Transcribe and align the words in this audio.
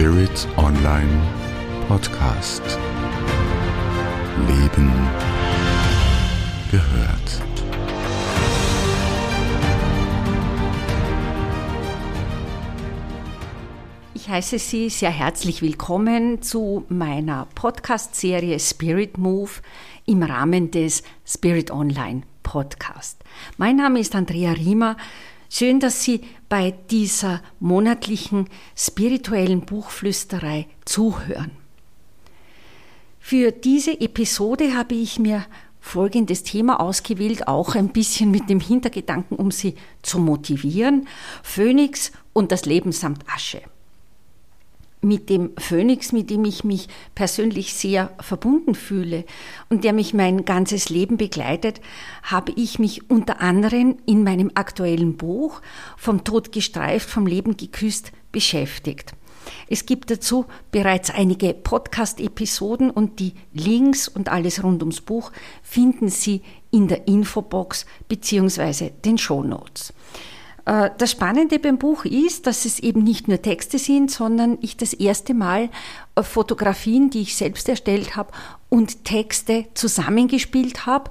Spirit 0.00 0.48
Online 0.56 1.28
Podcast. 1.86 2.62
Leben 4.48 4.90
gehört. 6.70 7.42
Ich 14.14 14.26
heiße 14.26 14.58
Sie 14.58 14.88
sehr 14.88 15.10
herzlich 15.10 15.60
willkommen 15.60 16.40
zu 16.40 16.86
meiner 16.88 17.46
Podcast-Serie 17.54 18.58
Spirit 18.58 19.18
Move 19.18 19.50
im 20.06 20.22
Rahmen 20.22 20.70
des 20.70 21.02
Spirit 21.26 21.70
Online 21.70 22.22
Podcast. 22.42 23.22
Mein 23.58 23.76
Name 23.76 24.00
ist 24.00 24.14
Andrea 24.14 24.52
Riemer. 24.52 24.96
Schön, 25.50 25.78
dass 25.78 26.02
Sie 26.02 26.22
bei 26.50 26.74
dieser 26.90 27.40
monatlichen 27.60 28.50
spirituellen 28.76 29.62
Buchflüsterei 29.62 30.66
zuhören. 30.84 31.52
Für 33.20 33.52
diese 33.52 33.98
Episode 33.98 34.74
habe 34.76 34.94
ich 34.94 35.18
mir 35.18 35.46
folgendes 35.80 36.42
Thema 36.42 36.80
ausgewählt, 36.80 37.48
auch 37.48 37.74
ein 37.74 37.88
bisschen 37.88 38.30
mit 38.30 38.50
dem 38.50 38.60
Hintergedanken, 38.60 39.38
um 39.38 39.50
Sie 39.50 39.76
zu 40.02 40.18
motivieren. 40.18 41.08
Phönix 41.42 42.12
und 42.34 42.52
das 42.52 42.66
Leben 42.66 42.92
samt 42.92 43.24
Asche 43.32 43.62
mit 45.02 45.30
dem 45.30 45.52
Phönix, 45.58 46.12
mit 46.12 46.30
dem 46.30 46.44
ich 46.44 46.64
mich 46.64 46.88
persönlich 47.14 47.74
sehr 47.74 48.12
verbunden 48.20 48.74
fühle 48.74 49.24
und 49.68 49.84
der 49.84 49.92
mich 49.92 50.12
mein 50.14 50.44
ganzes 50.44 50.90
Leben 50.90 51.16
begleitet, 51.16 51.80
habe 52.22 52.52
ich 52.56 52.78
mich 52.78 53.10
unter 53.10 53.40
anderem 53.40 53.96
in 54.06 54.22
meinem 54.24 54.50
aktuellen 54.54 55.16
Buch 55.16 55.62
Vom 55.96 56.24
Tod 56.24 56.52
gestreift, 56.52 57.08
vom 57.08 57.26
Leben 57.26 57.56
geküsst 57.56 58.12
beschäftigt. 58.32 59.14
Es 59.68 59.86
gibt 59.86 60.10
dazu 60.10 60.44
bereits 60.70 61.10
einige 61.10 61.54
Podcast-Episoden 61.54 62.90
und 62.90 63.20
die 63.20 63.32
Links 63.54 64.06
und 64.06 64.28
alles 64.28 64.62
rund 64.62 64.82
ums 64.82 65.00
Buch 65.00 65.32
finden 65.62 66.08
Sie 66.08 66.42
in 66.70 66.88
der 66.88 67.08
Infobox 67.08 67.86
beziehungsweise 68.08 68.90
den 69.04 69.16
Shownotes. 69.16 69.90
Äh, 69.90 70.39
das 70.70 71.10
Spannende 71.10 71.58
beim 71.58 71.78
Buch 71.78 72.04
ist, 72.04 72.46
dass 72.46 72.64
es 72.64 72.78
eben 72.78 73.02
nicht 73.02 73.26
nur 73.26 73.42
Texte 73.42 73.76
sind, 73.76 74.08
sondern 74.08 74.56
ich 74.60 74.76
das 74.76 74.92
erste 74.92 75.34
Mal 75.34 75.68
äh, 76.14 76.22
Fotografien, 76.22 77.10
die 77.10 77.22
ich 77.22 77.36
selbst 77.36 77.68
erstellt 77.68 78.14
habe, 78.14 78.30
und 78.68 79.04
Texte 79.04 79.64
zusammengespielt 79.74 80.86
habe. 80.86 81.10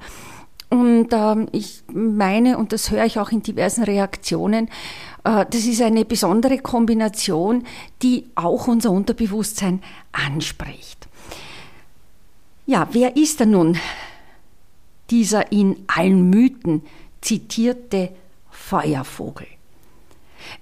Und 0.70 1.10
ähm, 1.12 1.48
ich 1.52 1.84
meine, 1.92 2.58
und 2.58 2.72
das 2.72 2.90
höre 2.90 3.04
ich 3.04 3.20
auch 3.20 3.32
in 3.32 3.44
diversen 3.44 3.84
Reaktionen, 3.84 4.70
äh, 5.26 5.46
das 5.50 5.66
ist 5.66 5.82
eine 5.82 6.06
besondere 6.06 6.60
Kombination, 6.60 7.66
die 8.02 8.28
auch 8.36 8.68
unser 8.68 8.92
Unterbewusstsein 8.92 9.82
anspricht. 10.14 11.10
Ja, 12.66 12.88
wer 12.94 13.18
ist 13.18 13.42
denn 13.42 13.52
nun 13.52 13.78
dieser 15.10 15.52
in 15.52 15.84
allen 15.88 16.30
Mythen 16.30 16.84
zitierte 17.20 18.12
Feuervogel. 18.52 19.48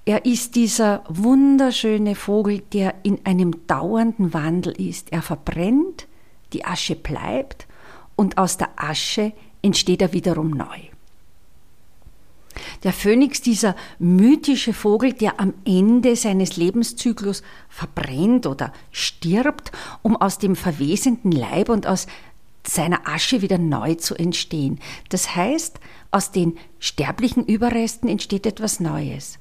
Er 0.06 0.26
ist 0.26 0.56
dieser 0.56 1.04
wunderschöne 1.08 2.16
Vogel, 2.16 2.60
der 2.74 2.96
in 3.04 3.26
einem 3.26 3.68
dauernden 3.68 4.34
Wandel 4.34 4.74
ist. 4.74 5.12
Er 5.12 5.22
verbrennt, 5.22 6.08
die 6.54 6.66
Asche 6.66 6.96
bleibt 6.96 7.68
und 8.16 8.38
aus 8.38 8.58
der 8.58 8.70
Asche 8.78 9.34
entsteht 9.62 10.02
er 10.02 10.14
wiederum 10.14 10.52
neu. 10.52 10.80
Der 12.84 12.94
Phönix, 12.94 13.42
dieser 13.42 13.76
mythische 14.00 14.74
Vogel, 14.74 15.14
der 15.14 15.40
am 15.40 15.54
Ende 15.66 16.16
seines 16.16 16.58
Lebenszyklus 16.58 17.44
verbrennt 17.70 18.48
oder 18.48 18.74
stirbt, 18.92 19.72
um 20.02 20.16
aus 20.16 20.40
dem 20.40 20.56
verwesenden 20.56 21.32
Leib 21.32 21.70
und 21.70 21.88
aus 21.88 22.08
seiner 22.70 23.08
Asche 23.08 23.42
wieder 23.42 23.58
neu 23.58 23.96
zu 23.96 24.16
entstehen. 24.16 24.80
Das 25.10 25.36
heißt, 25.36 25.80
aus 26.12 26.32
den 26.32 26.58
sterblichen 26.80 27.46
Überresten 27.46 28.10
entsteht 28.10 28.46
etwas 28.46 28.80
Neues. 28.80 29.40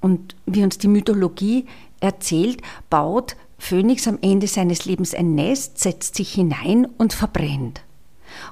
Und 0.00 0.36
wie 0.46 0.62
uns 0.62 0.78
die 0.78 0.88
Mythologie 0.88 1.66
erzählt, 2.00 2.62
baut 2.90 3.36
Phönix 3.58 4.06
am 4.06 4.18
Ende 4.20 4.46
seines 4.46 4.84
Lebens 4.84 5.14
ein 5.14 5.34
Nest, 5.34 5.78
setzt 5.78 6.14
sich 6.14 6.32
hinein 6.32 6.86
und 6.98 7.12
verbrennt. 7.12 7.82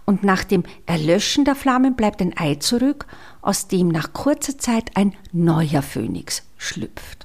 Und 0.07 0.25
nach 0.25 0.45
dem 0.45 0.65
Erlöschen 0.87 1.45
der 1.45 1.55
Flammen 1.55 1.95
bleibt 1.95 2.23
ein 2.23 2.37
Ei 2.37 2.55
zurück, 2.57 3.07
aus 3.43 3.69
dem 3.69 3.89
nach 3.89 4.13
kurzer 4.13 4.59
Zeit 4.59 4.97
ein 4.97 5.15
neuer 5.33 5.83
Phönix 5.83 6.43
schlüpft. 6.57 7.24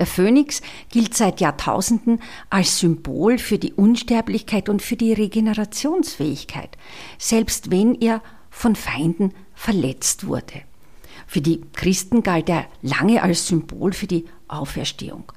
Der 0.00 0.06
Phönix 0.06 0.62
gilt 0.88 1.14
seit 1.14 1.42
Jahrtausenden 1.42 2.20
als 2.48 2.78
Symbol 2.78 3.36
für 3.36 3.58
die 3.58 3.74
Unsterblichkeit 3.74 4.70
und 4.70 4.80
für 4.80 4.96
die 4.96 5.12
Regenerationsfähigkeit, 5.12 6.78
selbst 7.18 7.70
wenn 7.70 7.94
er 8.00 8.22
von 8.48 8.76
Feinden 8.76 9.34
verletzt 9.54 10.26
wurde. 10.26 10.62
Für 11.26 11.42
die 11.42 11.60
Christen 11.74 12.22
galt 12.22 12.48
er 12.48 12.64
lange 12.80 13.22
als 13.22 13.46
Symbol 13.46 13.92
für 13.92 14.06
die 14.06 14.24
Auferstehung. 14.48 15.30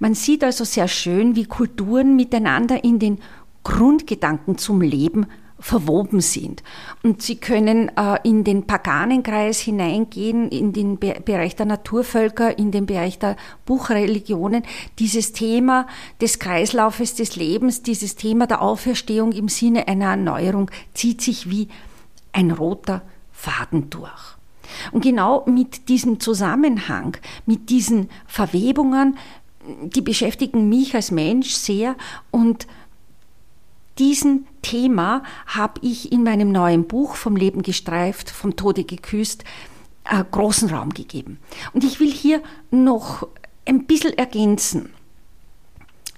Man 0.00 0.14
sieht 0.14 0.44
also 0.44 0.64
sehr 0.64 0.86
schön, 0.86 1.34
wie 1.34 1.46
Kulturen 1.46 2.14
miteinander 2.14 2.84
in 2.84 2.98
den 2.98 3.20
Grundgedanken 3.64 4.58
zum 4.58 4.82
Leben 4.82 5.28
verwoben 5.60 6.20
sind. 6.20 6.62
Und 7.02 7.22
sie 7.22 7.36
können 7.36 7.90
äh, 7.96 8.18
in 8.24 8.44
den 8.44 8.66
Paganenkreis 8.66 9.60
hineingehen, 9.60 10.48
in 10.48 10.72
den 10.72 10.98
Be 10.98 11.20
Bereich 11.24 11.54
der 11.54 11.66
Naturvölker, 11.66 12.58
in 12.58 12.70
den 12.70 12.86
Bereich 12.86 13.18
der 13.18 13.36
Buchreligionen. 13.66 14.62
Dieses 14.98 15.32
Thema 15.32 15.86
des 16.20 16.38
Kreislaufes 16.38 17.14
des 17.14 17.36
Lebens, 17.36 17.82
dieses 17.82 18.16
Thema 18.16 18.46
der 18.46 18.62
Auferstehung 18.62 19.32
im 19.32 19.48
Sinne 19.48 19.86
einer 19.86 20.06
Erneuerung 20.06 20.70
zieht 20.94 21.20
sich 21.20 21.50
wie 21.50 21.68
ein 22.32 22.50
roter 22.50 23.02
Faden 23.32 23.90
durch. 23.90 24.36
Und 24.92 25.02
genau 25.02 25.44
mit 25.46 25.88
diesem 25.88 26.20
Zusammenhang, 26.20 27.16
mit 27.44 27.70
diesen 27.70 28.08
Verwebungen, 28.26 29.18
die 29.82 30.00
beschäftigen 30.00 30.68
mich 30.68 30.94
als 30.94 31.10
Mensch 31.10 31.50
sehr 31.50 31.96
und 32.30 32.66
diesen 33.98 34.46
Thema 34.62 35.22
habe 35.46 35.80
ich 35.82 36.12
in 36.12 36.22
meinem 36.22 36.52
neuen 36.52 36.86
Buch 36.86 37.16
vom 37.16 37.36
Leben 37.36 37.62
gestreift, 37.62 38.30
vom 38.30 38.56
Tode 38.56 38.84
geküsst, 38.84 39.44
äh, 40.04 40.24
großen 40.30 40.70
Raum 40.70 40.90
gegeben. 40.90 41.38
Und 41.72 41.84
ich 41.84 42.00
will 42.00 42.10
hier 42.10 42.42
noch 42.70 43.26
ein 43.66 43.84
bisschen 43.84 44.16
ergänzen. 44.16 44.90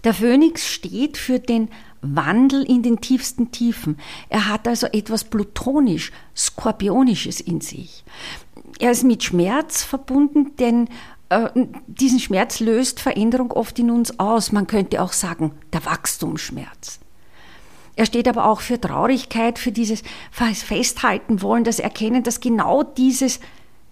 Der 0.05 0.15
Phönix 0.15 0.67
steht 0.67 1.17
für 1.17 1.39
den 1.39 1.69
Wandel 2.01 2.65
in 2.65 2.83
den 2.83 3.01
tiefsten 3.01 3.53
Tiefen. 3.53 3.99
Er 4.29 4.49
hat 4.49 4.67
also 4.67 4.89
etwas 4.89 5.25
plutonisch, 5.25 6.11
skorpionisches 6.37 7.41
in 7.41 7.61
sich. 7.61 8.05
Er 8.81 8.91
ist 8.91 9.05
mit 9.05 9.23
Schmerz 9.23 9.85
verbunden, 9.85 10.57
denn 10.57 10.89
äh, 11.29 11.49
diesen 11.87 12.19
Schmerz 12.19 12.59
löst 12.59 12.99
Veränderung 12.99 13.53
oft 13.53 13.79
in 13.79 13.91
uns 13.91 14.19
aus. 14.19 14.51
Man 14.51 14.67
könnte 14.67 15.01
auch 15.01 15.13
sagen, 15.13 15.53
der 15.73 15.85
Wachstumsschmerz. 15.85 16.99
Er 17.95 18.07
steht 18.07 18.27
aber 18.27 18.47
auch 18.47 18.61
für 18.61 18.81
Traurigkeit, 18.81 19.59
für 19.59 19.73
dieses 19.73 20.03
Festhalten 20.31 21.43
wollen, 21.43 21.65
das 21.65 21.79
Erkennen, 21.79 22.23
dass 22.23 22.41
genau 22.41 22.83
dieses 22.83 23.41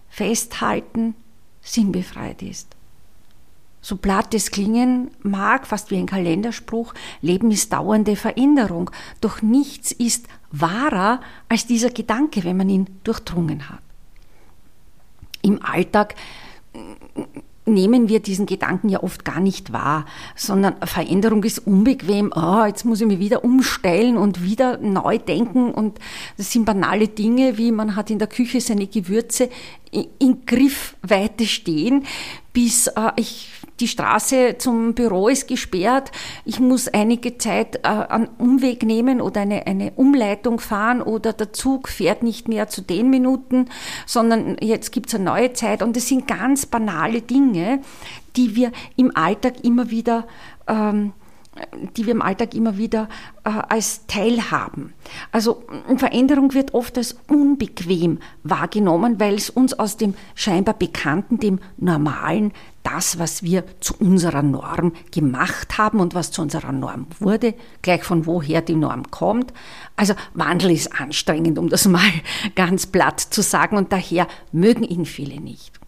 Festhalten 0.09 1.15
sinnbefreit 1.61 2.41
ist. 2.41 2.75
So 3.83 3.97
platt 3.97 4.33
es 4.33 4.51
klingen 4.51 5.09
mag, 5.23 5.65
fast 5.65 5.89
wie 5.89 5.97
ein 5.97 6.05
Kalenderspruch, 6.05 6.93
Leben 7.21 7.49
ist 7.49 7.73
dauernde 7.73 8.15
Veränderung, 8.15 8.91
doch 9.21 9.41
nichts 9.41 9.91
ist 9.91 10.27
wahrer 10.51 11.21
als 11.49 11.65
dieser 11.65 11.89
Gedanke, 11.89 12.43
wenn 12.43 12.57
man 12.57 12.69
ihn 12.69 12.87
durchdrungen 13.03 13.69
hat. 13.69 13.81
Im 15.41 15.63
Alltag 15.63 16.13
nehmen 17.65 18.09
wir 18.09 18.19
diesen 18.19 18.45
Gedanken 18.45 18.89
ja 18.89 19.03
oft 19.03 19.23
gar 19.23 19.39
nicht 19.39 19.71
wahr, 19.71 20.05
sondern 20.35 20.75
Veränderung 20.83 21.43
ist 21.43 21.59
unbequem. 21.59 22.31
Oh, 22.35 22.65
jetzt 22.65 22.85
muss 22.85 23.01
ich 23.01 23.07
mich 23.07 23.19
wieder 23.19 23.43
umstellen 23.43 24.17
und 24.17 24.43
wieder 24.43 24.77
neu 24.77 25.17
denken. 25.17 25.71
Und 25.71 25.99
das 26.37 26.51
sind 26.51 26.65
banale 26.65 27.07
Dinge, 27.07 27.57
wie 27.57 27.71
man 27.71 27.95
hat 27.95 28.09
in 28.09 28.19
der 28.19 28.27
Küche 28.27 28.61
seine 28.61 28.87
Gewürze 28.87 29.49
in 29.91 30.45
Griffweite 30.45 31.45
stehen, 31.45 32.05
bis 32.53 32.87
äh, 32.87 33.11
ich 33.15 33.49
die 33.81 33.87
Straße 33.87 34.57
zum 34.59 34.93
Büro 34.93 35.27
ist 35.27 35.47
gesperrt, 35.47 36.11
ich 36.45 36.59
muss 36.59 36.87
einige 36.87 37.37
Zeit 37.39 37.77
äh, 37.77 37.87
einen 37.87 38.29
Umweg 38.37 38.83
nehmen 38.83 39.21
oder 39.21 39.41
eine, 39.41 39.65
eine 39.65 39.91
Umleitung 39.95 40.59
fahren 40.59 41.01
oder 41.01 41.33
der 41.33 41.51
Zug 41.51 41.89
fährt 41.89 42.21
nicht 42.21 42.47
mehr 42.47 42.69
zu 42.69 42.81
den 42.81 43.09
Minuten, 43.09 43.65
sondern 44.05 44.57
jetzt 44.61 44.91
gibt 44.91 45.07
es 45.07 45.15
eine 45.15 45.23
neue 45.23 45.53
Zeit. 45.53 45.81
Und 45.81 45.95
das 45.95 46.07
sind 46.07 46.27
ganz 46.27 46.67
banale 46.67 47.21
Dinge, 47.21 47.81
die 48.35 48.55
wir 48.55 48.71
im 48.95 49.15
Alltag 49.15 49.63
immer 49.63 49.89
wieder 49.89 50.27
ähm, 50.67 51.13
die 51.97 52.05
wir 52.05 52.13
im 52.13 52.21
Alltag 52.21 52.53
immer 52.53 52.77
wieder 52.77 53.09
äh, 53.43 53.49
als 53.49 54.07
Teil 54.07 54.51
haben. 54.51 54.93
Also 55.33 55.63
Veränderung 55.97 56.53
wird 56.53 56.73
oft 56.73 56.97
als 56.97 57.17
unbequem 57.27 58.19
wahrgenommen, 58.43 59.19
weil 59.19 59.35
es 59.35 59.49
uns 59.49 59.73
aus 59.73 59.97
dem 59.97 60.13
scheinbar 60.33 60.75
Bekannten, 60.75 61.39
dem 61.39 61.59
Normalen, 61.77 62.53
das, 62.83 63.19
was 63.19 63.43
wir 63.43 63.65
zu 63.81 63.95
unserer 63.99 64.41
Norm 64.41 64.93
gemacht 65.11 65.77
haben 65.77 65.99
und 65.99 66.15
was 66.15 66.31
zu 66.31 66.41
unserer 66.41 66.71
Norm 66.71 67.07
wurde, 67.19 67.53
gleich 67.81 68.03
von 68.03 68.25
woher 68.25 68.61
die 68.61 68.75
Norm 68.75 69.11
kommt. 69.11 69.53
Also 69.97 70.13
Wandel 70.33 70.71
ist 70.71 70.99
anstrengend, 70.99 71.59
um 71.59 71.67
das 71.67 71.85
mal 71.87 72.11
ganz 72.55 72.87
platt 72.87 73.19
zu 73.19 73.41
sagen, 73.41 73.75
und 73.75 73.91
daher 73.91 74.27
mögen 74.53 74.83
ihn 74.83 75.05
viele 75.05 75.41
nicht. 75.41 75.79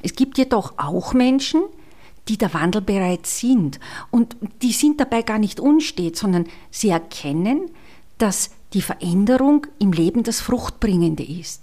Es 0.00 0.14
gibt 0.14 0.38
jedoch 0.38 0.74
auch 0.76 1.12
Menschen, 1.12 1.62
die 1.62 1.83
der 2.28 2.54
Wandel 2.54 2.80
bereit 2.80 3.26
sind. 3.26 3.78
Und 4.10 4.36
die 4.62 4.72
sind 4.72 5.00
dabei 5.00 5.22
gar 5.22 5.38
nicht 5.38 5.60
unstet, 5.60 6.16
sondern 6.16 6.46
sie 6.70 6.88
erkennen, 6.88 7.70
dass 8.18 8.50
die 8.72 8.82
Veränderung 8.82 9.66
im 9.78 9.92
Leben 9.92 10.22
das 10.22 10.40
Fruchtbringende 10.40 11.22
ist. 11.22 11.62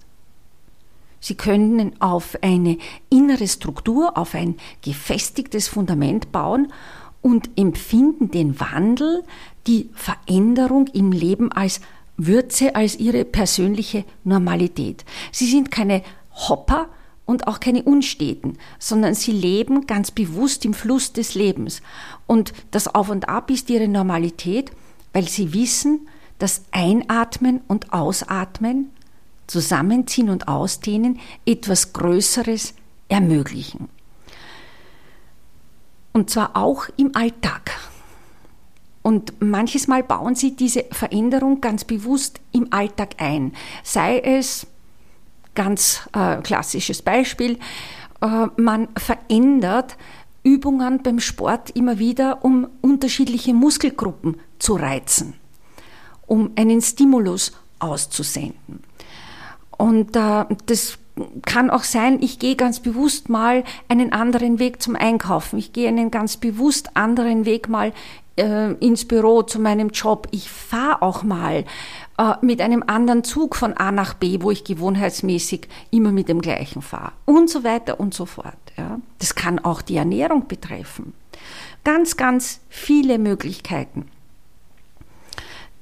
Sie 1.20 1.36
können 1.36 2.02
auf 2.02 2.38
eine 2.42 2.78
innere 3.10 3.48
Struktur, 3.48 4.18
auf 4.18 4.34
ein 4.34 4.56
gefestigtes 4.82 5.68
Fundament 5.68 6.32
bauen 6.32 6.74
und 7.22 7.52
empfinden 7.56 8.32
den 8.32 8.60
Wandel, 8.60 9.24
die 9.68 9.90
Veränderung 9.94 10.88
im 10.88 11.12
Leben 11.12 11.52
als 11.52 11.82
Würze, 12.18 12.76
als 12.76 12.98
ihre 13.00 13.26
persönliche 13.26 14.04
Normalität. 14.24 15.06
Sie 15.32 15.50
sind 15.50 15.70
keine 15.70 16.02
Hopper, 16.34 16.90
und 17.32 17.48
auch 17.48 17.60
keine 17.60 17.84
Unsteten, 17.84 18.58
sondern 18.78 19.16
sie 19.16 19.32
leben 19.32 19.88
ganz 19.88 20.12
bewusst 20.12 20.66
im 20.66 20.74
Fluss 20.74 21.14
des 21.14 21.34
Lebens. 21.34 21.82
Und 22.28 22.54
das 22.72 22.94
Auf 22.94 23.10
und 23.10 23.30
Ab 23.30 23.50
ist 23.50 23.70
ihre 23.70 23.88
Normalität, 23.88 24.72
weil 25.14 25.28
sie 25.28 25.54
wissen, 25.54 26.08
dass 26.38 26.64
Einatmen 26.72 27.62
und 27.68 27.94
Ausatmen, 27.94 28.92
Zusammenziehen 29.48 30.30
und 30.30 30.48
Ausdehnen 30.48 31.20
etwas 31.46 31.94
Größeres 31.94 32.74
ermöglichen. 33.10 33.90
Und 36.14 36.30
zwar 36.30 36.56
auch 36.56 36.88
im 36.98 37.16
Alltag. 37.16 37.72
Und 39.02 39.34
manches 39.42 39.88
Mal 39.88 40.04
bauen 40.04 40.36
sie 40.36 40.56
diese 40.56 40.86
Veränderung 40.92 41.60
ganz 41.62 41.84
bewusst 41.86 42.40
im 42.52 42.72
Alltag 42.72 43.16
ein. 43.18 43.54
Sei 43.84 44.20
es 44.20 44.68
Ganz 45.56 46.02
äh, 46.14 46.38
klassisches 46.38 47.02
Beispiel. 47.02 47.60
Äh, 48.22 48.48
man 48.58 48.88
verändert 48.98 49.98
Übungen 50.44 51.04
beim 51.04 51.20
Sport 51.20 51.72
immer 51.72 52.00
wieder, 52.00 52.44
um 52.44 52.68
unterschiedliche 52.82 53.54
Muskelgruppen 53.54 54.40
zu 54.60 54.76
reizen, 54.76 55.34
um 56.26 56.52
einen 56.56 56.82
Stimulus 56.82 57.52
auszusenden. 57.80 58.84
Und 59.78 60.16
äh, 60.16 60.46
das 60.66 60.98
kann 61.46 61.70
auch 61.70 61.84
sein, 61.84 62.20
ich 62.22 62.40
gehe 62.40 62.56
ganz 62.56 62.80
bewusst 62.80 63.30
mal 63.30 63.64
einen 63.88 64.14
anderen 64.14 64.60
Weg 64.60 64.82
zum 64.82 64.96
Einkaufen. 64.96 65.60
Ich 65.60 65.74
gehe 65.74 65.88
einen 65.88 66.12
ganz 66.12 66.38
bewusst 66.38 66.96
anderen 66.96 67.46
Weg 67.46 67.70
mal 67.70 67.94
äh, 68.38 68.74
ins 68.74 69.08
Büro 69.08 69.44
zu 69.44 69.60
meinem 69.60 69.90
Job. 69.90 70.28
Ich 70.32 70.50
fahre 70.50 71.02
auch 71.02 71.24
mal 71.24 71.66
äh, 72.18 72.34
mit 72.42 72.62
einem 72.62 72.84
anderen 72.86 73.24
Zug 73.24 73.56
von 73.56 73.74
A 73.74 73.92
nach 73.92 74.14
B, 74.14 74.42
wo 74.42 74.52
ich 74.52 74.64
gewohnheitsmäßig 74.64 75.68
immer 75.92 76.12
mit 76.12 76.30
dem 76.30 76.42
gleichen 76.42 76.82
fahre. 76.82 77.14
Und 77.26 77.50
so 77.50 77.64
weiter 77.64 78.00
und 78.00 78.14
so 78.14 78.26
fort. 78.26 78.56
Ja. 78.78 79.00
Das 79.20 79.36
kann 79.36 79.60
auch 79.60 79.82
die 79.82 79.98
Ernährung 79.98 80.48
betreffen. 80.48 81.14
Ganz, 81.84 82.18
ganz 82.18 82.62
viele 82.70 83.18
Möglichkeiten. 83.18 84.10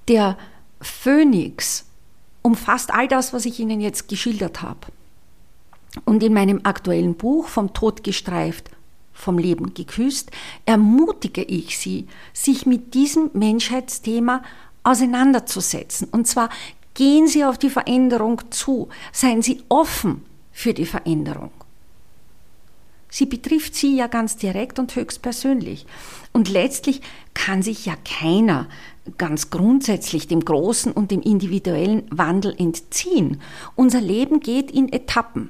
Der 0.07 0.37
Phönix 0.81 1.85
umfasst 2.41 2.91
all 2.93 3.07
das, 3.07 3.33
was 3.33 3.45
ich 3.45 3.59
Ihnen 3.59 3.81
jetzt 3.81 4.07
geschildert 4.07 4.61
habe. 4.61 4.79
Und 6.05 6.23
in 6.23 6.33
meinem 6.33 6.61
aktuellen 6.63 7.15
Buch 7.15 7.47
Vom 7.47 7.73
Tod 7.73 8.03
gestreift, 8.03 8.69
vom 9.19 9.37
Leben 9.37 9.73
geküsst, 9.73 10.31
ermutige 10.65 11.43
ich 11.43 11.77
Sie, 11.77 12.07
sich 12.33 12.65
mit 12.65 12.93
diesem 12.93 13.29
Menschheitsthema 13.33 14.41
auseinanderzusetzen. 14.83 16.07
Und 16.09 16.25
zwar 16.25 16.49
gehen 16.93 17.27
Sie 17.27 17.43
auf 17.43 17.57
die 17.57 17.69
Veränderung 17.69 18.41
zu, 18.49 18.87
seien 19.11 19.41
Sie 19.41 19.61
offen 19.67 20.25
für 20.53 20.73
die 20.73 20.85
Veränderung. 20.85 21.51
Sie 23.09 23.25
betrifft 23.25 23.75
Sie 23.75 23.95
ja 23.97 24.07
ganz 24.07 24.37
direkt 24.37 24.79
und 24.79 24.95
höchstpersönlich. 24.95 25.85
Und 26.31 26.47
letztlich 26.47 27.01
kann 27.33 27.61
sich 27.61 27.85
ja 27.85 27.95
keiner 28.05 28.67
ganz 29.17 29.49
grundsätzlich 29.49 30.27
dem 30.27 30.45
großen 30.45 30.91
und 30.91 31.11
dem 31.11 31.21
individuellen 31.21 32.03
Wandel 32.11 32.55
entziehen. 32.57 33.41
Unser 33.75 33.99
Leben 33.99 34.39
geht 34.39 34.71
in 34.71 34.93
Etappen. 34.93 35.49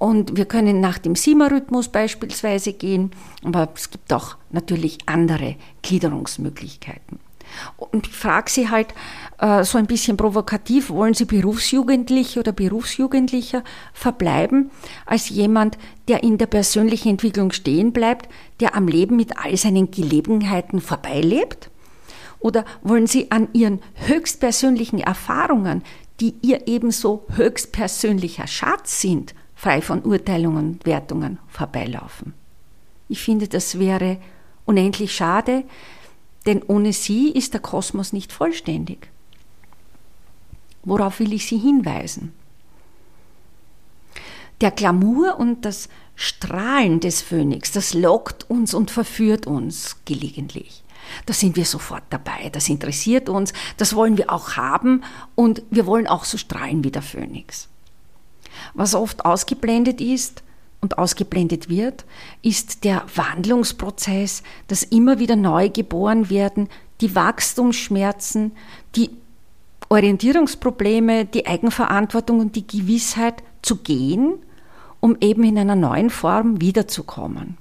Und 0.00 0.34
wir 0.34 0.46
können 0.46 0.80
nach 0.80 0.96
dem 0.96 1.14
Sima-Rhythmus 1.14 1.88
beispielsweise 1.88 2.72
gehen, 2.72 3.10
aber 3.44 3.68
es 3.74 3.90
gibt 3.90 4.10
auch 4.14 4.36
natürlich 4.48 4.96
andere 5.04 5.56
Gliederungsmöglichkeiten. 5.82 7.18
Und 7.76 8.06
ich 8.06 8.14
frage 8.14 8.50
Sie 8.50 8.70
halt 8.70 8.94
äh, 9.40 9.62
so 9.62 9.76
ein 9.76 9.86
bisschen 9.86 10.16
provokativ, 10.16 10.88
wollen 10.88 11.12
Sie 11.12 11.26
Berufsjugendliche 11.26 12.40
oder 12.40 12.52
Berufsjugendlicher 12.52 13.62
verbleiben 13.92 14.70
als 15.04 15.28
jemand, 15.28 15.76
der 16.08 16.22
in 16.22 16.38
der 16.38 16.46
persönlichen 16.46 17.10
Entwicklung 17.10 17.52
stehen 17.52 17.92
bleibt, 17.92 18.30
der 18.60 18.76
am 18.76 18.88
Leben 18.88 19.16
mit 19.16 19.36
all 19.36 19.54
seinen 19.58 19.90
Gelegenheiten 19.90 20.80
vorbeilebt? 20.80 21.70
Oder 22.38 22.64
wollen 22.80 23.06
Sie 23.06 23.30
an 23.30 23.48
Ihren 23.52 23.80
höchstpersönlichen 23.96 25.00
Erfahrungen, 25.00 25.82
die 26.20 26.36
Ihr 26.40 26.68
ebenso 26.68 27.26
höchstpersönlicher 27.36 28.46
Schatz 28.46 29.02
sind, 29.02 29.34
frei 29.60 29.82
von 29.82 30.02
Urteilungen 30.02 30.70
und 30.70 30.86
Wertungen 30.86 31.38
vorbeilaufen. 31.46 32.32
Ich 33.10 33.20
finde, 33.20 33.46
das 33.46 33.78
wäre 33.78 34.16
unendlich 34.64 35.14
schade, 35.14 35.64
denn 36.46 36.62
ohne 36.62 36.94
sie 36.94 37.28
ist 37.28 37.52
der 37.52 37.60
Kosmos 37.60 38.14
nicht 38.14 38.32
vollständig. 38.32 39.10
Worauf 40.82 41.20
will 41.20 41.34
ich 41.34 41.46
Sie 41.46 41.58
hinweisen? 41.58 42.32
Der 44.62 44.70
Glamour 44.70 45.38
und 45.38 45.66
das 45.66 45.90
Strahlen 46.14 47.00
des 47.00 47.20
Phönix, 47.20 47.70
das 47.70 47.92
lockt 47.92 48.48
uns 48.48 48.72
und 48.72 48.90
verführt 48.90 49.46
uns 49.46 49.96
gelegentlich. 50.06 50.82
Da 51.26 51.34
sind 51.34 51.56
wir 51.56 51.66
sofort 51.66 52.04
dabei, 52.08 52.48
das 52.50 52.70
interessiert 52.70 53.28
uns, 53.28 53.52
das 53.76 53.94
wollen 53.94 54.16
wir 54.16 54.32
auch 54.32 54.56
haben 54.56 55.04
und 55.34 55.62
wir 55.68 55.84
wollen 55.84 56.06
auch 56.06 56.24
so 56.24 56.38
strahlen 56.38 56.82
wie 56.82 56.90
der 56.90 57.02
Phönix. 57.02 57.68
Was 58.74 58.94
oft 58.94 59.24
ausgeblendet 59.24 60.00
ist 60.00 60.42
und 60.80 60.98
ausgeblendet 60.98 61.68
wird, 61.68 62.04
ist 62.42 62.84
der 62.84 63.04
Wandlungsprozess, 63.14 64.42
das 64.68 64.82
immer 64.82 65.18
wieder 65.18 65.36
neu 65.36 65.68
geboren 65.68 66.30
werden, 66.30 66.68
die 67.00 67.14
Wachstumsschmerzen, 67.14 68.52
die 68.96 69.10
Orientierungsprobleme, 69.88 71.24
die 71.24 71.46
Eigenverantwortung 71.46 72.40
und 72.40 72.56
die 72.56 72.66
Gewissheit 72.66 73.42
zu 73.62 73.76
gehen, 73.76 74.34
um 75.00 75.16
eben 75.20 75.42
in 75.44 75.58
einer 75.58 75.76
neuen 75.76 76.10
Form 76.10 76.60
wiederzukommen. 76.60 77.56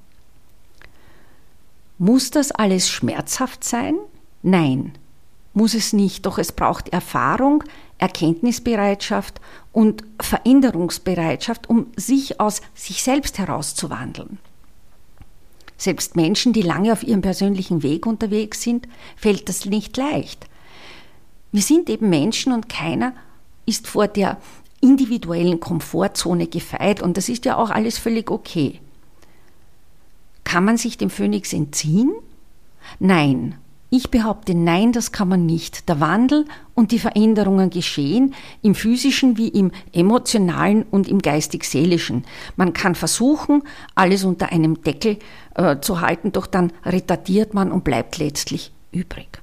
Muss 1.98 2.32
das 2.32 2.52
alles 2.52 2.90
schmerzhaft 2.90 3.64
sein? 3.64 3.96
Nein, 4.42 4.94
muss 5.60 5.74
es 5.74 5.92
nicht, 5.92 6.26
doch 6.26 6.38
es 6.38 6.54
braucht 6.54 6.88
Erfahrung, 6.90 7.66
Erkenntnisbereitschaft 7.98 9.42
und 9.74 10.06
Veränderungsbereitschaft, 10.22 11.70
um 11.70 11.88
sich 11.98 12.40
aus 12.40 12.62
sich 12.74 13.04
selbst 13.04 13.38
herauszuwandeln. 13.38 14.40
Selbst 15.76 16.16
Menschen, 16.16 16.54
die 16.54 16.62
lange 16.62 16.94
auf 16.94 17.04
ihrem 17.04 17.22
persönlichen 17.22 17.84
Weg 17.84 18.06
unterwegs 18.06 18.62
sind, 18.62 18.88
fällt 19.18 19.50
das 19.50 19.66
nicht 19.66 19.98
leicht. 19.98 20.48
Wir 21.52 21.62
sind 21.62 21.90
eben 21.90 22.10
Menschen 22.10 22.54
und 22.54 22.70
keiner 22.70 23.14
ist 23.66 23.86
vor 23.86 24.08
der 24.08 24.38
individuellen 24.80 25.60
Komfortzone 25.60 26.48
gefeit 26.48 27.02
und 27.02 27.18
das 27.18 27.28
ist 27.28 27.44
ja 27.44 27.58
auch 27.58 27.70
alles 27.70 27.98
völlig 27.98 28.32
okay. 28.32 28.80
Kann 30.46 30.64
man 30.64 30.78
sich 30.78 30.98
dem 30.98 31.10
Phönix 31.10 31.52
entziehen? 31.52 32.14
Nein, 33.00 33.58
ich 33.92 34.12
behaupte, 34.12 34.54
nein, 34.54 34.92
das 34.92 35.12
kann 35.12 35.30
man 35.30 35.48
nicht. 35.48 35.90
Der 35.90 36.00
Wandel 36.00 36.46
und 36.76 36.92
die 36.92 37.00
Veränderungen 37.00 37.72
geschehen 37.72 38.36
im 38.62 38.76
physischen 38.76 39.38
wie 39.38 39.48
im 39.48 39.72
emotionalen 39.94 40.84
und 40.84 41.08
im 41.08 41.20
geistig-seelischen. 41.20 42.26
Man 42.56 42.74
kann 42.74 42.94
versuchen, 42.94 43.64
alles 43.96 44.24
unter 44.24 44.52
einem 44.52 44.84
Deckel 44.84 45.18
äh, 45.56 45.80
zu 45.80 46.02
halten, 46.02 46.32
doch 46.32 46.46
dann 46.46 46.72
retardiert 46.86 47.56
man 47.56 47.72
und 47.72 47.84
bleibt 47.84 48.20
letztlich 48.20 48.72
übrig. 48.92 49.42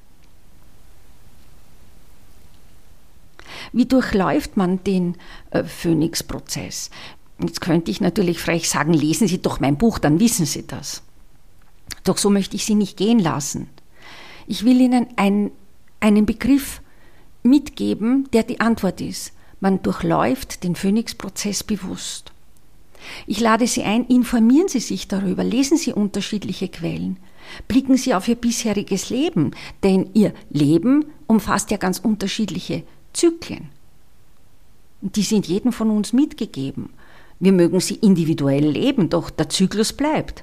Wie 3.72 3.86
durchläuft 3.86 4.56
man 4.56 4.84
den 4.84 5.16
äh, 5.50 5.64
Phoenix-Prozess? 5.64 6.90
Jetzt 7.40 7.60
könnte 7.60 7.90
ich 7.90 8.00
natürlich 8.00 8.38
frech 8.38 8.68
sagen, 8.68 8.92
lesen 8.92 9.26
Sie 9.26 9.42
doch 9.42 9.58
mein 9.58 9.76
Buch, 9.76 9.98
dann 9.98 10.20
wissen 10.20 10.46
Sie 10.46 10.66
das. 10.66 11.02
Doch 12.04 12.16
so 12.16 12.30
möchte 12.30 12.54
ich 12.54 12.64
Sie 12.64 12.76
nicht 12.76 12.96
gehen 12.96 13.18
lassen. 13.18 13.68
Ich 14.46 14.64
will 14.64 14.80
Ihnen 14.80 15.06
ein, 15.16 15.50
einen 16.00 16.26
Begriff 16.26 16.80
mitgeben, 17.42 18.28
der 18.32 18.42
die 18.42 18.60
Antwort 18.60 19.00
ist. 19.00 19.32
Man 19.60 19.82
durchläuft 19.82 20.64
den 20.64 20.74
Phönix-Prozess 20.74 21.64
bewusst. 21.64 22.32
Ich 23.26 23.40
lade 23.40 23.66
Sie 23.66 23.82
ein, 23.82 24.06
informieren 24.06 24.68
Sie 24.68 24.80
sich 24.80 25.08
darüber, 25.08 25.44
lesen 25.44 25.78
Sie 25.78 25.92
unterschiedliche 25.92 26.68
Quellen, 26.68 27.18
blicken 27.68 27.96
Sie 27.96 28.14
auf 28.14 28.26
Ihr 28.26 28.34
bisheriges 28.34 29.10
Leben, 29.10 29.52
denn 29.82 30.10
Ihr 30.14 30.34
Leben 30.50 31.06
umfasst 31.26 31.70
ja 31.70 31.76
ganz 31.76 31.98
unterschiedliche 31.98 32.82
Zyklen. 33.12 33.70
Die 35.00 35.22
sind 35.22 35.46
jedem 35.46 35.72
von 35.72 35.90
uns 35.90 36.12
mitgegeben. 36.12 36.90
Wir 37.38 37.52
mögen 37.52 37.80
sie 37.80 37.96
individuell 37.96 38.66
leben, 38.66 39.08
doch 39.08 39.30
der 39.30 39.48
Zyklus 39.48 39.92
bleibt. 39.92 40.42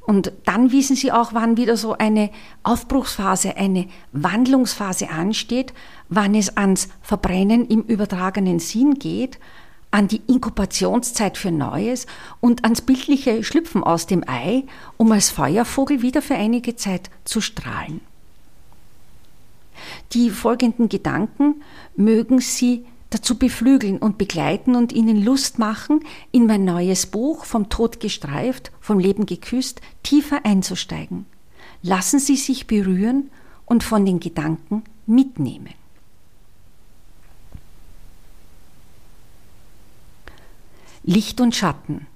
Und 0.00 0.32
dann 0.44 0.72
wissen 0.72 0.96
Sie 0.96 1.12
auch, 1.12 1.34
wann 1.34 1.56
wieder 1.56 1.76
so 1.76 1.92
eine 1.92 2.30
Aufbruchsphase, 2.62 3.56
eine 3.56 3.86
Wandlungsphase 4.12 5.10
ansteht, 5.10 5.72
wann 6.08 6.34
es 6.34 6.56
ans 6.56 6.88
Verbrennen 7.02 7.66
im 7.68 7.82
übertragenen 7.82 8.58
Sinn 8.58 8.94
geht, 8.94 9.38
an 9.90 10.08
die 10.08 10.22
Inkubationszeit 10.26 11.36
für 11.36 11.50
Neues 11.50 12.06
und 12.40 12.64
ans 12.64 12.80
bildliche 12.80 13.42
Schlüpfen 13.42 13.82
aus 13.82 14.06
dem 14.06 14.24
Ei, 14.26 14.64
um 14.96 15.10
als 15.12 15.30
Feuervogel 15.30 16.02
wieder 16.02 16.22
für 16.22 16.34
einige 16.34 16.76
Zeit 16.76 17.10
zu 17.24 17.40
strahlen. 17.40 18.00
Die 20.12 20.30
folgenden 20.30 20.88
Gedanken 20.88 21.62
mögen 21.96 22.40
Sie 22.40 22.84
dazu 23.10 23.36
beflügeln 23.36 23.98
und 23.98 24.18
begleiten 24.18 24.76
und 24.76 24.92
ihnen 24.92 25.22
Lust 25.22 25.58
machen, 25.58 26.00
in 26.30 26.46
mein 26.46 26.64
neues 26.64 27.06
Buch 27.06 27.44
Vom 27.44 27.68
Tod 27.68 28.00
gestreift, 28.00 28.70
vom 28.80 28.98
Leben 28.98 29.26
geküsst, 29.26 29.80
tiefer 30.02 30.44
einzusteigen. 30.44 31.26
Lassen 31.82 32.20
Sie 32.20 32.36
sich 32.36 32.66
berühren 32.66 33.30
und 33.66 33.82
von 33.82 34.06
den 34.06 34.20
Gedanken 34.20 34.84
mitnehmen. 35.06 35.74
Licht 41.02 41.40
und 41.40 41.56
Schatten. 41.56 42.06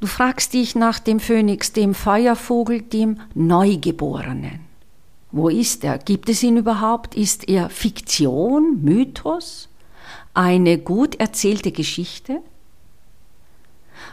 Du 0.00 0.06
fragst 0.06 0.52
dich 0.52 0.74
nach 0.74 0.98
dem 0.98 1.20
Phönix, 1.20 1.72
dem 1.72 1.94
Feuervogel, 1.94 2.82
dem 2.82 3.20
Neugeborenen. 3.34 4.65
Wo 5.36 5.50
ist 5.50 5.84
er? 5.84 5.98
Gibt 5.98 6.30
es 6.30 6.42
ihn 6.42 6.56
überhaupt? 6.56 7.14
Ist 7.14 7.46
er 7.46 7.68
Fiktion, 7.68 8.82
Mythos, 8.82 9.68
eine 10.32 10.78
gut 10.78 11.16
erzählte 11.16 11.72
Geschichte? 11.72 12.40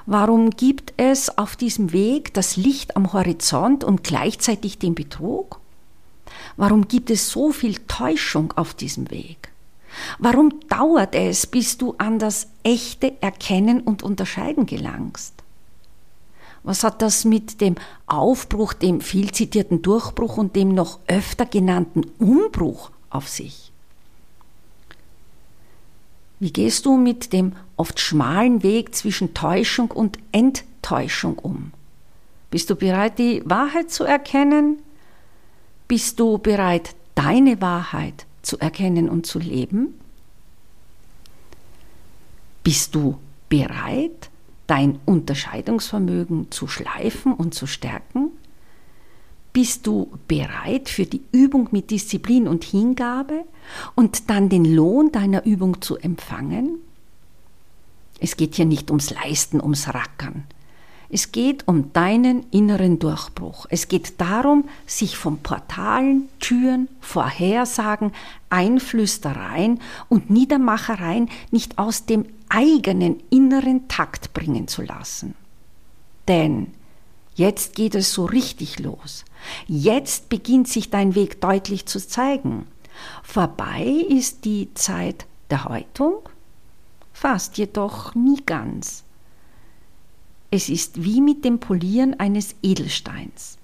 Warum 0.06 0.50
gibt 0.50 0.94
es 0.98 1.38
auf 1.38 1.56
diesem 1.56 1.94
Weg 1.94 2.34
das 2.34 2.58
Licht 2.58 2.98
am 2.98 3.14
Horizont 3.14 3.86
und 3.86 4.04
gleichzeitig 4.04 4.80
den 4.80 4.96
Betrug? 4.96 5.62
Warum 6.58 6.90
gibt 6.90 7.10
es 7.10 7.30
so 7.30 7.54
viel 7.54 7.76
Täuschung 7.88 8.52
auf 8.58 8.74
diesem 8.74 9.10
Weg? 9.10 9.54
Warum 10.20 10.60
dauert 10.68 11.16
es, 11.16 11.48
bis 11.48 11.78
du 11.78 11.96
an 12.00 12.20
das 12.20 12.50
echte 12.64 13.22
Erkennen 13.22 13.80
und 13.80 14.04
Unterscheiden 14.04 14.66
gelangst? 14.66 15.43
Was 16.64 16.84
hat 16.84 17.02
das 17.02 17.26
mit 17.26 17.60
dem 17.60 17.76
Aufbruch, 18.08 18.74
dem 18.74 19.02
viel 19.02 19.32
zitierten 19.32 19.82
Durchbruch 19.82 20.38
und 20.38 20.56
dem 20.56 20.74
noch 20.74 21.00
öfter 21.08 21.46
genannten 21.46 22.06
Umbruch 22.20 22.92
auf 23.10 23.28
sich? 23.28 23.72
Wie 26.40 26.52
gehst 26.52 26.86
du 26.86 26.98
mit 26.98 27.32
dem 27.34 27.54
oft 27.78 28.00
schmalen 28.00 28.64
Weg 28.64 28.96
zwischen 28.96 29.34
Täuschung 29.34 29.92
und 29.92 30.18
Enttäuschung 30.32 31.38
um? 31.40 31.72
Bist 32.50 32.70
du 32.70 32.76
bereit, 32.76 33.20
die 33.20 33.42
Wahrheit 33.46 33.92
zu 33.92 34.04
erkennen? 34.04 34.80
Bist 35.88 36.20
du 36.20 36.38
bereit, 36.38 36.96
deine 37.16 37.62
Wahrheit 37.62 38.26
zu 38.42 38.58
erkennen 38.60 39.10
und 39.10 39.26
zu 39.26 39.40
leben? 39.40 40.00
Bist 42.64 42.96
du 42.96 43.18
bereit, 43.50 44.30
dein 44.68 45.00
Unterscheidungsvermögen 45.06 46.52
zu 46.52 46.68
schleifen 46.68 47.34
und 47.34 47.54
zu 47.54 47.68
stärken? 47.68 48.32
Bist 49.54 49.86
du 49.86 50.12
bereit 50.28 50.90
für 50.90 51.06
die 51.06 51.22
Übung 51.32 51.70
mit 51.72 51.92
Disziplin 51.92 52.48
und 52.48 52.64
Hingabe 52.64 53.46
und 53.94 54.30
dann 54.30 54.50
den 54.50 54.66
Lohn 54.66 55.12
deiner 55.12 55.46
Übung 55.46 55.82
zu 55.82 55.98
empfangen? 55.98 56.80
Es 58.20 58.36
geht 58.36 58.56
hier 58.56 58.66
nicht 58.66 58.90
ums 58.90 59.12
Leisten, 59.12 59.62
ums 59.62 59.88
Rackern. 59.94 60.46
Es 61.14 61.32
geht 61.32 61.68
um 61.68 61.94
deinen 61.94 62.44
inneren 62.50 62.98
Durchbruch. 62.98 63.68
Es 63.70 63.88
geht 63.88 64.20
darum, 64.20 64.68
sich 64.88 65.16
von 65.16 65.38
Portalen, 65.38 66.28
Türen, 66.40 66.90
Vorhersagen, 67.02 68.14
Einflüstereien 68.50 69.80
und 70.10 70.32
Niedermachereien 70.32 71.30
nicht 71.52 71.78
aus 71.78 72.08
dem 72.08 72.26
eigenen 72.50 73.22
inneren 73.30 73.88
Takt 73.88 74.34
bringen 74.34 74.68
zu 74.68 74.82
lassen. 74.82 75.36
Denn 76.28 76.74
jetzt 77.36 77.76
geht 77.76 77.94
es 77.94 78.12
so 78.12 78.26
richtig 78.26 78.80
los. 78.80 79.24
Jetzt 79.68 80.30
beginnt 80.30 80.68
sich 80.68 80.90
dein 80.90 81.14
Weg 81.14 81.40
deutlich 81.42 81.86
zu 81.86 82.00
zeigen. 82.00 82.66
Vorbei 83.22 83.84
ist 84.10 84.46
die 84.46 84.74
Zeit 84.74 85.28
der 85.52 85.66
Häutung, 85.66 86.16
fast 87.14 87.60
jedoch 87.60 88.16
nie 88.16 88.42
ganz. 88.44 89.04
Es 90.56 90.70
ist 90.70 91.04
wie 91.04 91.20
mit 91.20 91.44
dem 91.46 91.58
Polieren 91.58 92.20
eines 92.20 92.54
Edelsteins. 92.62 93.58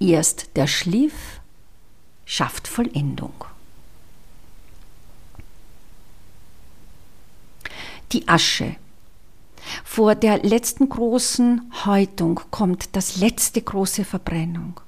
Erst 0.00 0.56
der 0.56 0.66
Schliff 0.66 1.42
schafft 2.24 2.66
Vollendung. 2.66 3.44
Die 8.12 8.26
Asche. 8.26 8.76
Vor 9.84 10.14
der 10.14 10.42
letzten 10.42 10.88
großen 10.88 11.70
Häutung 11.84 12.40
kommt 12.50 12.96
das 12.96 13.16
letzte 13.16 13.60
große 13.60 14.06
Verbrennung. 14.06 14.80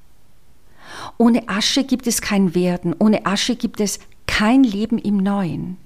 Ohne 1.18 1.50
Asche 1.50 1.84
gibt 1.84 2.06
es 2.06 2.22
kein 2.22 2.54
Werden, 2.54 2.96
ohne 2.98 3.26
Asche 3.26 3.56
gibt 3.56 3.80
es 3.80 3.98
kein 4.26 4.64
Leben 4.64 4.96
im 4.96 5.18
Neuen. 5.18 5.76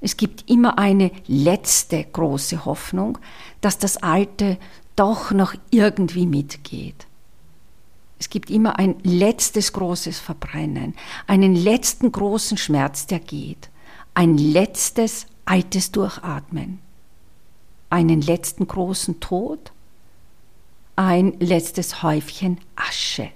Es 0.00 0.16
gibt 0.16 0.50
immer 0.50 0.78
eine 0.78 1.10
letzte 1.26 2.04
große 2.04 2.64
Hoffnung, 2.64 3.18
dass 3.60 3.78
das 3.78 3.96
Alte 3.96 4.58
doch 4.94 5.30
noch 5.30 5.54
irgendwie 5.70 6.26
mitgeht. 6.26 7.06
Es 8.18 8.30
gibt 8.30 8.50
immer 8.50 8.78
ein 8.78 8.96
letztes 9.02 9.72
großes 9.72 10.18
Verbrennen, 10.18 10.94
einen 11.26 11.54
letzten 11.54 12.12
großen 12.12 12.56
Schmerz, 12.56 13.06
der 13.06 13.20
geht, 13.20 13.70
ein 14.14 14.38
letztes 14.38 15.26
altes 15.44 15.92
Durchatmen, 15.92 16.78
einen 17.90 18.22
letzten 18.22 18.66
großen 18.66 19.20
Tod, 19.20 19.72
ein 20.96 21.34
letztes 21.40 22.02
Häufchen 22.02 22.58
Asche, 22.74 23.28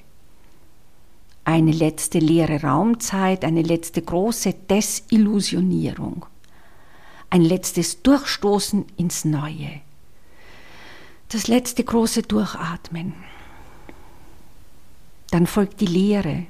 eine 1.45 1.73
letzte 1.73 2.19
leere 2.19 2.63
Raumzeit, 2.63 3.45
eine 3.45 3.63
letzte 3.63 4.01
große 4.01 4.55
Desillusionierung 4.55 6.25
ein 7.31 7.43
letztes 7.43 8.03
Durchstoßen 8.03 8.85
ins 8.97 9.25
Neue. 9.25 9.81
Das 11.29 11.47
letzte 11.47 11.85
große 11.85 12.23
Durchatmen. 12.23 13.15
Dann 15.31 15.47
folgt 15.47 15.81
die 15.81 15.87
Lehre. 15.87 16.47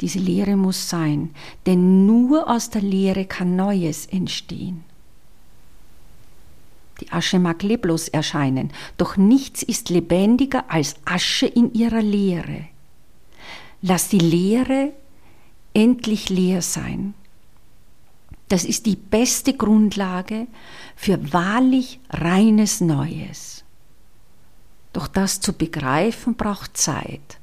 Diese 0.00 0.20
Lehre 0.20 0.56
muss 0.56 0.88
sein, 0.88 1.34
denn 1.66 2.06
nur 2.06 2.48
aus 2.48 2.70
der 2.70 2.82
Lehre 2.82 3.24
kann 3.24 3.56
Neues 3.56 4.06
entstehen. 4.06 4.84
Die 7.00 7.10
Asche 7.10 7.40
mag 7.40 7.64
leblos 7.64 8.06
erscheinen, 8.06 8.72
doch 8.96 9.16
nichts 9.16 9.64
ist 9.64 9.90
lebendiger 9.90 10.70
als 10.70 10.94
Asche 11.04 11.46
in 11.46 11.74
ihrer 11.74 12.02
Leere. 12.02 12.66
Lass 13.80 14.08
die 14.08 14.20
Lehre 14.20 14.92
endlich 15.74 16.28
leer 16.28 16.62
sein. 16.62 17.14
Das 18.52 18.64
ist 18.64 18.84
die 18.84 18.96
beste 18.96 19.54
Grundlage 19.54 20.46
für 20.94 21.32
wahrlich 21.32 22.00
reines 22.10 22.82
Neues. 22.82 23.64
Doch 24.92 25.08
das 25.08 25.40
zu 25.40 25.54
begreifen 25.54 26.34
braucht 26.34 26.76
Zeit, 26.76 27.38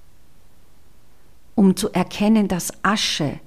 um 1.56 1.76
zu 1.76 1.92
erkennen, 1.94 2.48
dass 2.48 2.72
Asche, 2.84 3.40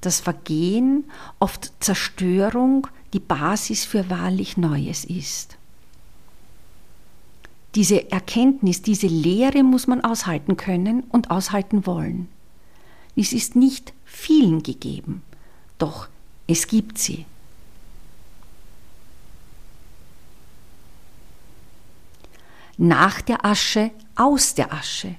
das 0.00 0.20
Vergehen, 0.20 1.04
oft 1.38 1.74
Zerstörung 1.80 2.86
die 3.12 3.20
Basis 3.20 3.84
für 3.84 4.08
wahrlich 4.08 4.56
Neues 4.56 5.04
ist. 5.04 5.58
Diese 7.74 8.10
Erkenntnis, 8.10 8.80
diese 8.80 9.08
Lehre 9.08 9.62
muss 9.64 9.86
man 9.86 10.00
aushalten 10.00 10.56
können 10.56 11.02
und 11.10 11.30
aushalten 11.30 11.84
wollen. 11.84 12.28
Dies 13.16 13.34
ist 13.34 13.54
nicht 13.54 13.92
vielen 14.06 14.62
gegeben, 14.62 15.20
doch 15.76 16.08
es 16.52 16.66
gibt 16.66 16.98
sie. 16.98 17.24
nach 22.82 23.20
der 23.20 23.44
Asche, 23.44 23.92
aus 24.16 24.54
der 24.54 24.72
Asche. 24.72 25.14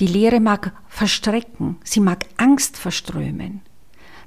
Die 0.00 0.06
Leere 0.06 0.38
mag 0.38 0.72
verstrecken, 0.88 1.76
sie 1.82 2.00
mag 2.00 2.26
Angst 2.36 2.76
verströmen. 2.76 3.62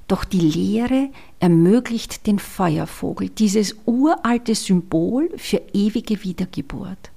Doch 0.08 0.24
die 0.24 0.40
Leere 0.40 1.10
ermöglicht 1.40 2.26
den 2.26 2.40
Feuervogel, 2.40 3.30
dieses 3.30 3.76
uralte 3.86 4.56
Symbol 4.56 5.30
für 5.38 5.62
ewige 5.74 6.24
Wiedergeburt. 6.24 7.12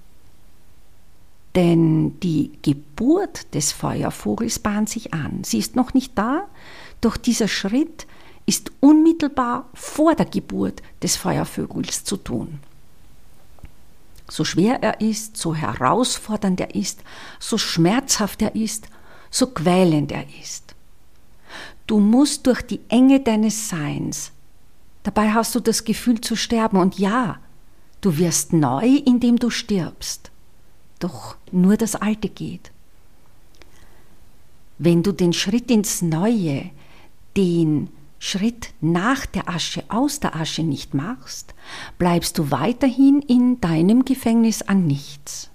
Denn 1.54 2.20
die 2.20 2.52
Geburt 2.62 3.54
des 3.54 3.72
Feuervogels 3.72 4.58
bahnt 4.58 4.90
sich 4.90 5.14
an. 5.14 5.42
Sie 5.42 5.58
ist 5.58 5.74
noch 5.74 5.94
nicht 5.94 6.18
da, 6.18 6.46
doch 7.00 7.16
dieser 7.16 7.48
Schritt 7.48 8.06
ist 8.50 8.72
unmittelbar 8.80 9.68
vor 9.74 10.16
der 10.16 10.26
Geburt 10.26 10.82
des 11.04 11.14
Feuervogels 11.14 12.02
zu 12.02 12.16
tun. 12.16 12.58
So 14.28 14.44
schwer 14.44 14.82
er 14.82 15.00
ist, 15.00 15.36
so 15.36 15.54
herausfordernd 15.54 16.58
er 16.60 16.74
ist, 16.74 17.04
so 17.38 17.58
schmerzhaft 17.58 18.42
er 18.42 18.56
ist, 18.56 18.88
so 19.30 19.46
quälend 19.46 20.10
er 20.10 20.24
ist. 20.42 20.74
Du 21.86 22.00
musst 22.00 22.48
durch 22.48 22.62
die 22.62 22.80
Enge 22.88 23.20
deines 23.20 23.68
Seins. 23.68 24.32
Dabei 25.04 25.30
hast 25.30 25.54
du 25.54 25.60
das 25.60 25.84
Gefühl 25.84 26.20
zu 26.20 26.34
sterben 26.34 26.78
und 26.78 26.98
ja, 26.98 27.38
du 28.00 28.18
wirst 28.18 28.52
neu, 28.52 28.96
indem 28.96 29.36
du 29.36 29.50
stirbst. 29.50 30.32
Doch 30.98 31.36
nur 31.52 31.76
das 31.76 31.94
Alte 31.94 32.28
geht. 32.28 32.72
Wenn 34.78 35.04
du 35.04 35.12
den 35.12 35.32
Schritt 35.32 35.70
ins 35.70 36.02
Neue, 36.02 36.70
den 37.36 37.90
Schritt 38.22 38.74
nach 38.82 39.24
der 39.24 39.48
Asche, 39.48 39.82
aus 39.88 40.20
der 40.20 40.36
Asche 40.36 40.62
nicht 40.62 40.92
machst, 40.92 41.54
bleibst 41.96 42.36
du 42.36 42.50
weiterhin 42.50 43.22
in 43.22 43.62
deinem 43.62 44.04
Gefängnis 44.04 44.60
an 44.60 44.86
nichts. 44.86 45.48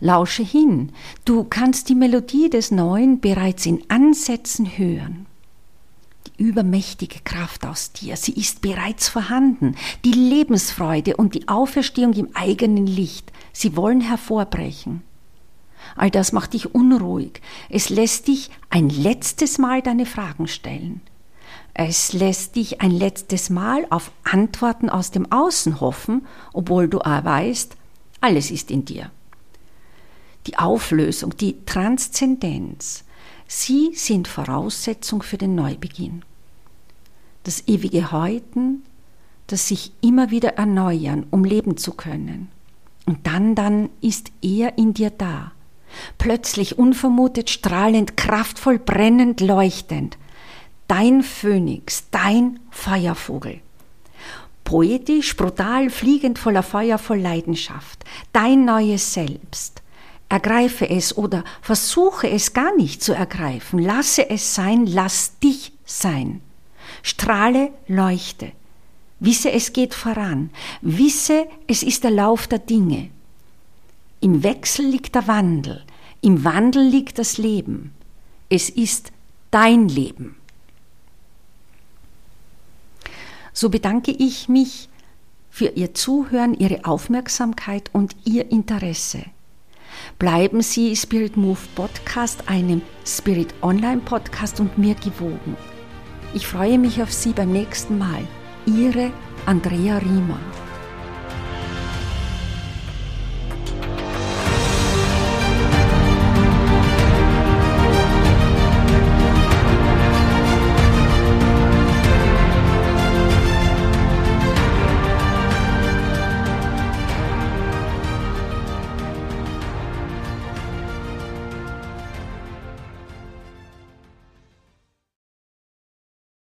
Lausche 0.00 0.42
hin, 0.42 0.90
du 1.26 1.44
kannst 1.44 1.90
die 1.90 1.94
Melodie 1.94 2.48
des 2.48 2.70
Neuen 2.70 3.20
bereits 3.20 3.66
in 3.66 3.82
Ansätzen 3.88 4.78
hören. 4.78 5.26
Die 6.26 6.42
übermächtige 6.42 7.20
Kraft 7.24 7.66
aus 7.66 7.92
dir, 7.92 8.16
sie 8.16 8.32
ist 8.32 8.62
bereits 8.62 9.10
vorhanden, 9.10 9.74
die 10.06 10.12
Lebensfreude 10.12 11.16
und 11.18 11.34
die 11.34 11.46
Auferstehung 11.46 12.14
im 12.14 12.34
eigenen 12.34 12.86
Licht, 12.86 13.32
sie 13.52 13.76
wollen 13.76 14.00
hervorbrechen. 14.00 15.02
All 15.94 16.10
das 16.10 16.32
macht 16.32 16.54
dich 16.54 16.74
unruhig, 16.74 17.42
es 17.68 17.90
lässt 17.90 18.28
dich 18.28 18.50
ein 18.70 18.88
letztes 18.88 19.58
Mal 19.58 19.82
deine 19.82 20.06
Fragen 20.06 20.48
stellen. 20.48 21.02
Es 21.74 22.12
lässt 22.12 22.56
dich 22.56 22.80
ein 22.80 22.90
letztes 22.90 23.48
Mal 23.48 23.86
auf 23.90 24.10
Antworten 24.24 24.90
aus 24.90 25.10
dem 25.10 25.30
Außen 25.30 25.80
hoffen, 25.80 26.26
obwohl 26.52 26.88
du 26.88 26.98
weißt, 26.98 27.76
alles 28.20 28.50
ist 28.50 28.70
in 28.70 28.84
dir. 28.84 29.10
Die 30.46 30.58
Auflösung, 30.58 31.36
die 31.36 31.64
Transzendenz, 31.64 33.04
sie 33.46 33.90
sind 33.94 34.26
Voraussetzung 34.26 35.22
für 35.22 35.38
den 35.38 35.54
Neubeginn. 35.54 36.22
Das 37.44 37.66
ewige 37.68 38.12
Häuten, 38.12 38.82
das 39.46 39.68
sich 39.68 39.92
immer 40.00 40.30
wieder 40.30 40.54
erneuern, 40.56 41.26
um 41.30 41.44
leben 41.44 41.76
zu 41.76 41.92
können. 41.92 42.48
Und 43.06 43.26
dann, 43.26 43.54
dann 43.54 43.90
ist 44.00 44.30
er 44.42 44.76
in 44.78 44.94
dir 44.94 45.10
da. 45.10 45.52
Plötzlich, 46.18 46.78
unvermutet, 46.78 47.50
strahlend, 47.50 48.16
kraftvoll, 48.16 48.78
brennend, 48.78 49.40
leuchtend 49.40 50.16
dein 50.90 51.22
Phönix, 51.22 52.10
dein 52.10 52.58
Feuervogel. 52.72 53.60
Poetisch, 54.64 55.36
brutal, 55.36 55.88
fliegend 55.88 56.36
voller 56.36 56.64
Feuer, 56.64 56.98
voll 56.98 57.20
Leidenschaft, 57.20 58.04
dein 58.32 58.64
neues 58.64 59.14
Selbst. 59.14 59.82
Ergreife 60.28 60.90
es 60.90 61.16
oder 61.16 61.44
versuche 61.62 62.28
es 62.28 62.54
gar 62.54 62.74
nicht 62.74 63.04
zu 63.04 63.12
ergreifen. 63.12 63.78
Lasse 63.78 64.28
es 64.30 64.56
sein, 64.56 64.84
lass 64.84 65.38
dich 65.38 65.72
sein. 65.84 66.40
Strahle, 67.02 67.70
leuchte. 67.86 68.50
Wisse, 69.20 69.52
es 69.52 69.72
geht 69.72 69.94
voran. 69.94 70.50
Wisse, 70.80 71.46
es 71.68 71.84
ist 71.84 72.02
der 72.02 72.10
Lauf 72.10 72.48
der 72.48 72.58
Dinge. 72.58 73.10
Im 74.20 74.42
Wechsel 74.42 74.86
liegt 74.86 75.14
der 75.14 75.28
Wandel. 75.28 75.84
Im 76.20 76.42
Wandel 76.44 76.82
liegt 76.82 77.18
das 77.18 77.38
Leben. 77.38 77.92
Es 78.48 78.70
ist 78.70 79.12
dein 79.52 79.88
Leben. 79.88 80.39
So 83.60 83.68
bedanke 83.68 84.10
ich 84.10 84.48
mich 84.48 84.88
für 85.50 85.66
Ihr 85.66 85.92
Zuhören, 85.92 86.54
Ihre 86.54 86.86
Aufmerksamkeit 86.86 87.90
und 87.92 88.16
Ihr 88.24 88.50
Interesse. 88.50 89.22
Bleiben 90.18 90.62
Sie 90.62 90.96
Spirit 90.96 91.36
Move 91.36 91.60
Podcast, 91.74 92.48
einem 92.48 92.80
Spirit 93.04 93.52
Online 93.60 94.00
Podcast 94.00 94.60
und 94.60 94.78
mir 94.78 94.94
gewogen. 94.94 95.58
Ich 96.32 96.46
freue 96.46 96.78
mich 96.78 97.02
auf 97.02 97.12
Sie 97.12 97.34
beim 97.34 97.52
nächsten 97.52 97.98
Mal. 97.98 98.26
Ihre 98.64 99.12
Andrea 99.44 99.98
Riemer. 99.98 100.40